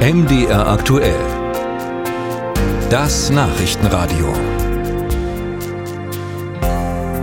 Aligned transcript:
MDR 0.00 0.66
aktuell. 0.66 1.20
Das 2.88 3.28
Nachrichtenradio. 3.28 4.32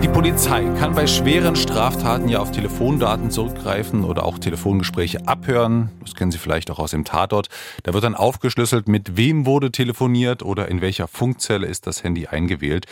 Die 0.00 0.06
Polizei 0.06 0.62
kann 0.78 0.94
bei 0.94 1.08
schweren 1.08 1.56
Straftaten 1.56 2.28
ja 2.28 2.38
auf 2.38 2.52
Telefondaten 2.52 3.32
zurückgreifen 3.32 4.04
oder 4.04 4.24
auch 4.24 4.38
Telefongespräche 4.38 5.26
abhören. 5.26 5.90
Das 6.02 6.14
kennen 6.14 6.30
Sie 6.30 6.38
vielleicht 6.38 6.70
auch 6.70 6.78
aus 6.78 6.92
dem 6.92 7.04
Tatort. 7.04 7.48
Da 7.82 7.94
wird 7.94 8.04
dann 8.04 8.14
aufgeschlüsselt, 8.14 8.86
mit 8.86 9.16
wem 9.16 9.44
wurde 9.44 9.72
telefoniert 9.72 10.44
oder 10.44 10.68
in 10.68 10.80
welcher 10.80 11.08
Funkzelle 11.08 11.66
ist 11.66 11.88
das 11.88 12.04
Handy 12.04 12.28
eingewählt. 12.28 12.86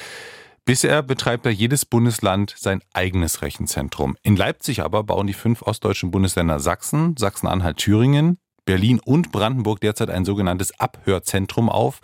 Bisher 0.64 1.04
betreibt 1.04 1.46
da 1.46 1.50
jedes 1.50 1.84
Bundesland 1.84 2.52
sein 2.58 2.82
eigenes 2.92 3.40
Rechenzentrum. 3.40 4.16
In 4.24 4.34
Leipzig 4.34 4.82
aber 4.82 5.04
bauen 5.04 5.28
die 5.28 5.32
fünf 5.32 5.62
ostdeutschen 5.62 6.10
Bundesländer 6.10 6.58
Sachsen, 6.58 7.14
Sachsen-Anhalt, 7.16 7.76
Thüringen, 7.76 8.40
Berlin 8.66 9.00
und 9.02 9.32
Brandenburg 9.32 9.80
derzeit 9.80 10.10
ein 10.10 10.26
sogenanntes 10.26 10.78
Abhörzentrum 10.78 11.70
auf. 11.70 12.00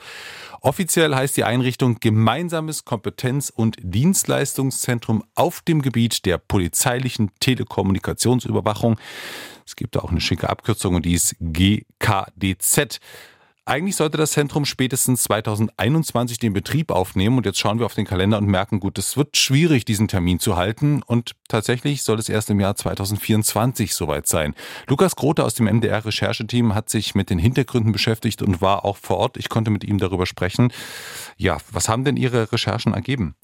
Offiziell 0.63 1.15
heißt 1.15 1.37
die 1.37 1.45
Einrichtung 1.45 1.99
Gemeinsames 2.01 2.85
Kompetenz- 2.85 3.51
und 3.51 3.77
Dienstleistungszentrum 3.83 5.25
auf 5.35 5.61
dem 5.61 5.83
Gebiet 5.83 6.25
der 6.25 6.39
polizeilichen 6.39 7.33
Telekommunikationsüberwachung. 7.41 8.99
Es 9.67 9.77
gibt 9.77 9.97
da 9.97 10.01
auch 10.01 10.11
eine 10.11 10.21
schicke 10.21 10.49
Abkürzung 10.49 10.95
und 10.95 11.05
die 11.05 11.15
ist 11.15 11.37
GKDZ. 11.41 13.01
Eigentlich 13.65 13.95
sollte 13.95 14.19
das 14.19 14.33
Zentrum 14.33 14.65
spätestens 14.65 15.23
2021 15.23 16.41
den 16.41 16.53
Betrieb 16.53 16.91
aufnehmen 16.91 17.37
und 17.37 17.47
jetzt 17.47 17.61
schauen 17.61 17.79
wir 17.79 17.87
auf 17.87 17.95
den 17.95 18.05
Kalender 18.05 18.39
und 18.39 18.47
merken, 18.47 18.81
gut, 18.81 18.99
es 18.99 19.17
wird 19.17 19.37
schwierig, 19.37 19.85
diesen 19.85 20.09
Termin 20.09 20.41
zu 20.41 20.57
halten 20.57 21.01
und 21.01 21.37
tatsächlich 21.47 22.03
soll 22.03 22.19
es 22.19 22.29
erst 22.29 22.51
im 22.51 22.59
Jahr 22.59 22.75
2024 22.75 23.95
soweit 23.95 24.27
sein. 24.27 24.57
Lukas 24.89 25.15
Grote 25.15 25.45
aus 25.45 25.55
dem 25.55 25.67
MDR 25.67 26.05
Rechercheteam 26.05 26.75
hat 26.75 26.91
sich 26.91 27.15
mit 27.15 27.31
den 27.31 27.39
Hintergründen 27.39 27.93
beschäftigt 27.93 28.43
und 28.43 28.61
war 28.61 28.85
auch 28.85 28.97
vor 28.97 29.19
Ort. 29.19 29.37
Ich 29.37 29.49
konnte 29.49 29.71
mit 29.71 29.85
ihm 29.85 29.99
darüber 29.99 30.27
sprechen. 30.27 30.73
Ja, 31.37 31.59
was 31.71 31.89
haben 31.89 32.03
denn 32.03 32.17
Ihre 32.17 32.51
Recherchen 32.51 32.95
ergeben? 32.95 33.37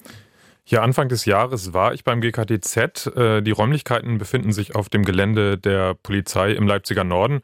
Ja, 0.67 0.83
Anfang 0.83 1.09
des 1.09 1.27
Jahres 1.27 1.73
war 1.73 1.95
ich 1.95 2.03
beim 2.03 2.21
GKTZ. 2.21 3.07
Äh, 3.17 3.43
die 3.43 3.53
Räumlichkeiten 3.53 4.19
befinden 4.19 4.51
sich 4.51 4.75
auf 4.75 4.89
dem 4.89 5.05
Gelände 5.05 5.59
der 5.59 5.95
Polizei 5.95 6.51
im 6.51 6.67
Leipziger 6.67 7.05
Norden. 7.05 7.41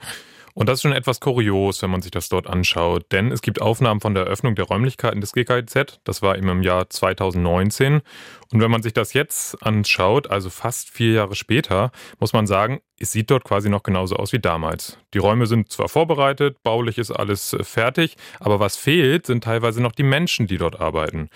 Und 0.55 0.69
das 0.69 0.79
ist 0.79 0.83
schon 0.83 0.93
etwas 0.93 1.19
kurios, 1.19 1.83
wenn 1.83 1.91
man 1.91 2.01
sich 2.01 2.13
das 2.13 2.29
dort 2.29 2.47
anschaut, 2.47 3.11
denn 3.11 3.33
es 3.33 3.43
gibt 3.43 3.61
Aufnahmen 3.61 4.01
von 4.01 4.15
der 4.15 4.25
Eröffnung 4.25 4.55
der 4.55 4.67
Räumlichkeiten 4.67 5.21
des 5.21 5.33
GKIZ, 5.33 6.01
das 6.05 6.23
war 6.23 6.39
eben 6.39 6.49
im 6.49 6.63
Jahr 6.63 6.89
2019. 6.89 8.03
Und 8.53 8.61
wenn 8.61 8.71
man 8.71 8.81
sich 8.81 8.93
das 8.93 9.15
jetzt 9.15 9.61
anschaut, 9.65 10.31
also 10.31 10.51
fast 10.51 10.91
vier 10.91 11.13
Jahre 11.13 11.35
später, 11.35 11.91
muss 12.21 12.33
man 12.33 12.47
sagen, 12.47 12.81
es 13.01 13.11
sieht 13.11 13.33
dort 13.33 13.43
quasi 13.43 13.69
noch 13.69 13.83
genauso 13.83 14.15
aus 14.15 14.33
wie 14.33 14.39
damals. 14.39 14.97
Die 15.13 15.19
Räume 15.19 15.49
sind 15.49 15.73
zwar 15.73 15.89
vorbereitet, 15.89 16.63
baulich 16.63 16.99
ist 16.99 17.11
alles 17.11 17.57
fertig, 17.63 18.17
aber 18.39 18.61
was 18.61 18.77
fehlt, 18.77 19.27
sind 19.27 19.43
teilweise 19.43 19.83
noch 19.83 19.93
die 19.93 20.05
Menschen, 20.05 20.47
die 20.47 20.59
dort 20.59 20.81
arbeiten. 20.81 21.31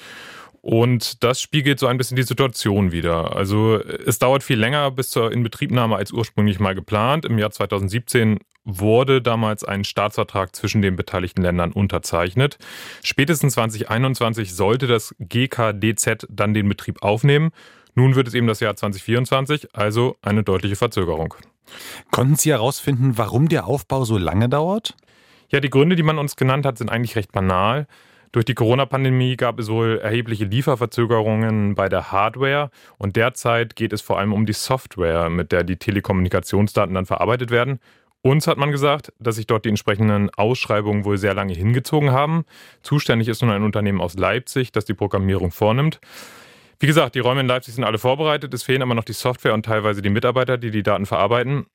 Und 0.60 1.22
das 1.22 1.40
spiegelt 1.40 1.78
so 1.78 1.86
ein 1.86 1.98
bisschen 1.98 2.16
die 2.16 2.22
Situation 2.22 2.92
wieder. 2.92 3.36
Also 3.36 3.76
es 3.76 4.18
dauert 4.18 4.42
viel 4.42 4.58
länger 4.58 4.90
bis 4.90 5.10
zur 5.10 5.32
Inbetriebnahme 5.32 5.96
als 5.96 6.12
ursprünglich 6.12 6.60
mal 6.60 6.74
geplant. 6.74 7.24
Im 7.24 7.38
Jahr 7.38 7.50
2017 7.50 8.38
wurde 8.64 9.22
damals 9.22 9.64
ein 9.64 9.84
Staatsvertrag 9.84 10.54
zwischen 10.54 10.82
den 10.82 10.94
beteiligten 10.94 11.42
Ländern 11.42 11.72
unterzeichnet. 11.72 12.58
Spätestens 13.02 13.54
2021 13.54 14.54
sollte 14.54 14.86
das 14.86 15.14
GKDZ 15.18 16.26
dann 16.28 16.52
den 16.54 16.68
Betrieb 16.68 17.02
aufnehmen. 17.02 17.50
Nun 17.94 18.14
wird 18.14 18.28
es 18.28 18.34
eben 18.34 18.46
das 18.46 18.60
Jahr 18.60 18.76
2024, 18.76 19.74
also 19.74 20.16
eine 20.22 20.44
deutliche 20.44 20.76
Verzögerung. 20.76 21.34
Konnten 22.10 22.36
Sie 22.36 22.50
herausfinden, 22.50 23.16
warum 23.16 23.48
der 23.48 23.66
Aufbau 23.66 24.04
so 24.04 24.18
lange 24.18 24.48
dauert? 24.48 24.94
Ja, 25.50 25.60
die 25.60 25.70
Gründe, 25.70 25.96
die 25.96 26.02
man 26.02 26.18
uns 26.18 26.36
genannt 26.36 26.66
hat, 26.66 26.78
sind 26.78 26.90
eigentlich 26.90 27.16
recht 27.16 27.32
banal. 27.32 27.86
Durch 28.32 28.44
die 28.44 28.54
Corona-Pandemie 28.54 29.36
gab 29.36 29.58
es 29.58 29.68
wohl 29.68 29.98
erhebliche 30.02 30.44
Lieferverzögerungen 30.44 31.74
bei 31.74 31.88
der 31.88 32.12
Hardware 32.12 32.70
und 32.98 33.16
derzeit 33.16 33.74
geht 33.74 33.92
es 33.92 34.02
vor 34.02 34.18
allem 34.18 34.34
um 34.34 34.44
die 34.44 34.52
Software, 34.52 35.30
mit 35.30 35.50
der 35.50 35.64
die 35.64 35.76
Telekommunikationsdaten 35.76 36.94
dann 36.94 37.06
verarbeitet 37.06 37.50
werden. 37.50 37.80
Uns 38.20 38.46
hat 38.46 38.58
man 38.58 38.70
gesagt, 38.70 39.12
dass 39.18 39.36
sich 39.36 39.46
dort 39.46 39.64
die 39.64 39.70
entsprechenden 39.70 40.28
Ausschreibungen 40.30 41.04
wohl 41.04 41.16
sehr 41.16 41.34
lange 41.34 41.54
hingezogen 41.54 42.10
haben. 42.10 42.44
Zuständig 42.82 43.28
ist 43.28 43.40
nun 43.40 43.50
ein 43.50 43.62
Unternehmen 43.62 44.00
aus 44.00 44.14
Leipzig, 44.14 44.72
das 44.72 44.84
die 44.84 44.94
Programmierung 44.94 45.50
vornimmt. 45.50 46.00
Wie 46.80 46.86
gesagt, 46.86 47.14
die 47.14 47.20
Räume 47.20 47.40
in 47.40 47.46
Leipzig 47.46 47.74
sind 47.74 47.84
alle 47.84 47.98
vorbereitet. 47.98 48.52
Es 48.52 48.62
fehlen 48.62 48.82
aber 48.82 48.94
noch 48.94 49.04
die 49.04 49.12
Software 49.12 49.54
und 49.54 49.64
teilweise 49.64 50.02
die 50.02 50.10
Mitarbeiter, 50.10 50.58
die 50.58 50.70
die 50.70 50.82
Daten 50.82 51.06
verarbeiten. 51.06 51.66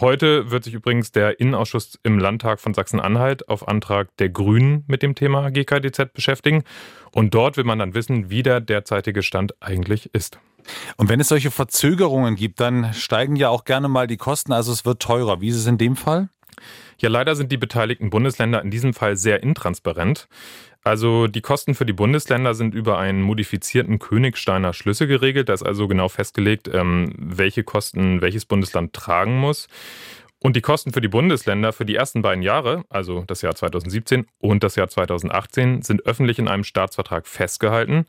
Heute 0.00 0.50
wird 0.50 0.64
sich 0.64 0.72
übrigens 0.72 1.12
der 1.12 1.38
Innenausschuss 1.38 1.98
im 2.02 2.18
Landtag 2.18 2.60
von 2.60 2.72
Sachsen-Anhalt 2.72 3.48
auf 3.50 3.68
Antrag 3.68 4.08
der 4.16 4.30
Grünen 4.30 4.84
mit 4.86 5.02
dem 5.02 5.14
Thema 5.14 5.50
GKDZ 5.50 6.14
beschäftigen. 6.14 6.64
Und 7.12 7.34
dort 7.34 7.58
will 7.58 7.64
man 7.64 7.78
dann 7.78 7.94
wissen, 7.94 8.30
wie 8.30 8.42
der 8.42 8.60
derzeitige 8.60 9.22
Stand 9.22 9.54
eigentlich 9.60 10.14
ist. 10.14 10.38
Und 10.96 11.10
wenn 11.10 11.20
es 11.20 11.28
solche 11.28 11.50
Verzögerungen 11.50 12.36
gibt, 12.36 12.60
dann 12.60 12.94
steigen 12.94 13.36
ja 13.36 13.50
auch 13.50 13.64
gerne 13.64 13.88
mal 13.88 14.06
die 14.06 14.16
Kosten, 14.16 14.52
also 14.52 14.72
es 14.72 14.86
wird 14.86 15.02
teurer. 15.02 15.40
Wie 15.40 15.48
ist 15.48 15.56
es 15.56 15.66
in 15.66 15.76
dem 15.76 15.96
Fall? 15.96 16.30
Ja, 16.98 17.08
leider 17.08 17.34
sind 17.34 17.50
die 17.52 17.56
beteiligten 17.56 18.10
Bundesländer 18.10 18.62
in 18.62 18.70
diesem 18.70 18.94
Fall 18.94 19.16
sehr 19.16 19.42
intransparent. 19.42 20.28
Also 20.84 21.28
die 21.28 21.40
Kosten 21.40 21.74
für 21.74 21.86
die 21.86 21.92
Bundesländer 21.92 22.54
sind 22.54 22.74
über 22.74 22.98
einen 22.98 23.22
modifizierten 23.22 24.00
Königsteiner 24.00 24.72
Schlüssel 24.72 25.06
geregelt. 25.06 25.48
Da 25.48 25.54
ist 25.54 25.62
also 25.62 25.86
genau 25.86 26.08
festgelegt, 26.08 26.68
ähm, 26.72 27.12
welche 27.16 27.62
Kosten 27.62 28.20
welches 28.20 28.44
Bundesland 28.46 28.92
tragen 28.92 29.38
muss. 29.38 29.68
Und 30.42 30.56
die 30.56 30.60
Kosten 30.60 30.92
für 30.92 31.00
die 31.00 31.06
Bundesländer 31.06 31.72
für 31.72 31.84
die 31.84 31.94
ersten 31.94 32.20
beiden 32.20 32.42
Jahre, 32.42 32.84
also 32.88 33.22
das 33.28 33.42
Jahr 33.42 33.54
2017 33.54 34.26
und 34.40 34.64
das 34.64 34.74
Jahr 34.74 34.88
2018, 34.88 35.82
sind 35.82 36.04
öffentlich 36.04 36.40
in 36.40 36.48
einem 36.48 36.64
Staatsvertrag 36.64 37.28
festgehalten. 37.28 38.06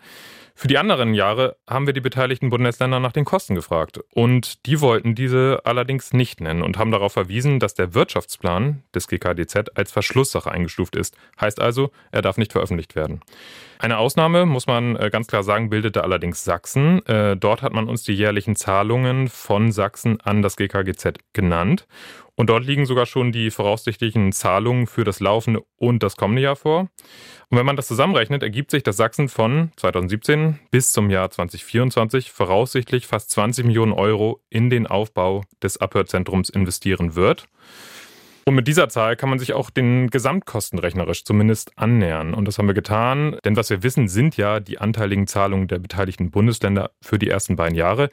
Für 0.56 0.68
die 0.68 0.78
anderen 0.78 1.16
Jahre 1.16 1.58
haben 1.68 1.88
wir 1.88 1.94
die 1.94 2.02
beteiligten 2.02 2.50
Bundesländer 2.50 3.00
nach 3.00 3.12
den 3.12 3.26
Kosten 3.26 3.56
gefragt. 3.56 4.00
Und 4.14 4.66
die 4.68 4.82
wollten 4.82 5.16
diese 5.16 5.62
allerdings 5.64 6.14
nicht 6.14 6.42
nennen 6.42 6.62
und 6.62 6.78
haben 6.78 6.92
darauf 6.92 7.14
verwiesen, 7.14 7.60
dass 7.60 7.74
der 7.74 7.94
Wirtschaftsplan 7.96 8.84
des 8.94 9.08
GKDZ 9.08 9.72
als 9.76 9.92
Verschlusssache 9.92 10.52
eingestuft 10.52 10.96
ist. 10.96 11.18
Heißt 11.42 11.60
also, 11.60 11.92
er 12.12 12.22
darf 12.22 12.38
nicht 12.38 12.52
veröffentlicht 12.52 12.96
werden. 12.96 13.22
Eine 13.80 13.98
Ausnahme, 13.98 14.46
muss 14.46 14.68
man 14.68 14.96
äh, 14.96 15.10
ganz 15.10 15.28
klar 15.28 15.44
sagen, 15.44 15.70
bildete 15.70 16.04
allerdings 16.04 16.44
Sachsen. 16.44 17.06
Äh, 17.08 17.36
dort 17.36 17.64
hat 17.64 17.74
man 17.74 17.90
uns 17.90 18.04
die 18.04 18.14
jährlichen 18.14 18.56
Zahlungen 18.56 19.28
von 19.28 19.72
Sachsen 19.72 20.22
an 20.22 20.42
das 20.42 20.56
GKGZ 20.56 21.16
genannt. 21.34 21.88
Und 22.36 22.50
dort 22.50 22.66
liegen 22.66 22.86
sogar 22.86 23.06
schon 23.06 23.32
die 23.32 23.52
voraussichtlichen 23.52 24.32
Zahlungen 24.32 24.88
für 24.88 25.04
das 25.04 25.20
laufende 25.20 25.62
und 25.78 26.02
das 26.02 26.16
kommende 26.16 26.42
Jahr 26.42 26.56
vor. 26.56 26.90
Und 27.50 27.58
wenn 27.58 27.66
man 27.66 27.76
das 27.76 27.88
zusammenrechnet, 27.88 28.42
ergibt 28.42 28.72
sich, 28.72 28.82
dass 28.82 28.98
Sachsen 28.98 29.30
von 29.30 29.72
2017 29.78 30.60
bis 30.72 30.92
zum 30.92 31.12
Jahr 31.12 31.30
2024 31.30 32.32
voraussichtlich 32.32 33.06
fast 33.06 33.30
20 33.30 33.66
Millionen 33.66 33.94
Euro 33.94 34.42
in 34.50 34.72
den 34.72 34.88
Aufbau 34.88 35.44
des 35.62 35.78
Abhörzentrums 35.78 36.50
investieren 36.50 37.16
wird. 37.16 37.48
Und 38.46 38.56
mit 38.56 38.68
dieser 38.68 38.90
Zahl 38.90 39.16
kann 39.16 39.30
man 39.30 39.40
sich 39.40 39.54
auch 39.54 39.70
den 39.70 40.10
Gesamtkosten 40.10 40.80
rechnerisch 40.80 41.24
zumindest 41.24 41.78
annähern. 41.78 42.34
Und 42.34 42.46
das 42.46 42.58
haben 42.58 42.68
wir 42.68 42.74
getan, 42.74 43.38
denn 43.46 43.56
was 43.56 43.70
wir 43.70 43.84
wissen, 43.84 44.08
sind 44.10 44.36
ja 44.36 44.60
die 44.60 44.80
anteiligen 44.80 45.28
Zahlungen 45.28 45.68
der 45.68 45.80
beteiligten 45.80 46.30
Bundesländer 46.30 46.92
für 47.02 47.20
die 47.20 47.30
ersten 47.30 47.56
beiden 47.56 47.78
Jahre. 47.78 48.10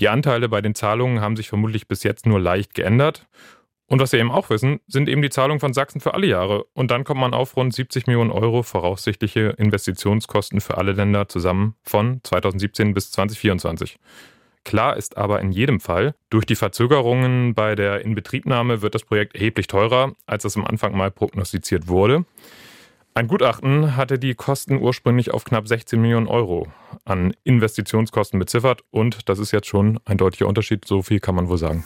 Die 0.00 0.08
Anteile 0.08 0.48
bei 0.48 0.60
den 0.60 0.74
Zahlungen 0.74 1.20
haben 1.20 1.36
sich 1.36 1.48
vermutlich 1.48 1.88
bis 1.88 2.02
jetzt 2.02 2.26
nur 2.26 2.40
leicht 2.40 2.74
geändert. 2.74 3.26
Und 3.86 4.00
was 4.00 4.12
wir 4.12 4.20
eben 4.20 4.30
auch 4.30 4.48
wissen, 4.48 4.80
sind 4.86 5.08
eben 5.08 5.20
die 5.20 5.28
Zahlungen 5.28 5.60
von 5.60 5.74
Sachsen 5.74 6.00
für 6.00 6.14
alle 6.14 6.26
Jahre. 6.26 6.64
Und 6.72 6.90
dann 6.90 7.04
kommt 7.04 7.20
man 7.20 7.34
auf 7.34 7.56
rund 7.56 7.74
70 7.74 8.06
Millionen 8.06 8.30
Euro 8.30 8.62
voraussichtliche 8.62 9.54
Investitionskosten 9.58 10.62
für 10.62 10.78
alle 10.78 10.92
Länder 10.92 11.28
zusammen 11.28 11.74
von 11.82 12.20
2017 12.22 12.94
bis 12.94 13.10
2024. 13.10 13.98
Klar 14.64 14.96
ist 14.96 15.18
aber 15.18 15.40
in 15.40 15.52
jedem 15.52 15.80
Fall, 15.80 16.14
durch 16.30 16.46
die 16.46 16.54
Verzögerungen 16.54 17.54
bei 17.54 17.74
der 17.74 18.02
Inbetriebnahme 18.02 18.80
wird 18.80 18.94
das 18.94 19.04
Projekt 19.04 19.34
erheblich 19.34 19.66
teurer, 19.66 20.12
als 20.24 20.44
es 20.44 20.56
am 20.56 20.64
Anfang 20.64 20.96
mal 20.96 21.10
prognostiziert 21.10 21.88
wurde. 21.88 22.24
Ein 23.14 23.28
Gutachten 23.28 23.94
hatte 23.94 24.18
die 24.18 24.34
Kosten 24.34 24.80
ursprünglich 24.80 25.32
auf 25.32 25.44
knapp 25.44 25.68
16 25.68 26.00
Millionen 26.00 26.28
Euro 26.28 26.66
an 27.04 27.34
Investitionskosten 27.44 28.38
beziffert 28.38 28.84
und 28.90 29.28
das 29.28 29.38
ist 29.38 29.52
jetzt 29.52 29.66
schon 29.66 30.00
ein 30.06 30.16
deutlicher 30.16 30.46
Unterschied, 30.46 30.86
so 30.86 31.02
viel 31.02 31.20
kann 31.20 31.34
man 31.34 31.48
wohl 31.48 31.58
sagen. 31.58 31.84